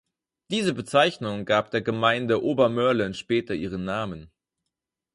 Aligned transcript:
Diese 0.49 0.73
Bezeichnung 0.73 1.45
gab 1.45 1.69
der 1.69 1.83
Gemeinde 1.83 2.43
Ober-Mörlen 2.43 3.13
später 3.13 3.53
ihren 3.53 3.83
Namen. 3.83 4.31